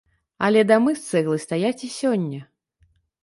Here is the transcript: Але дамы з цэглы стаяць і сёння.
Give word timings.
Але 0.45 0.61
дамы 0.71 0.93
з 1.01 1.03
цэглы 1.09 1.37
стаяць 1.45 1.85
і 1.87 1.91
сёння. 1.99 2.41